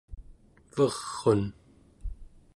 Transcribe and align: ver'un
ver'un 0.75 1.41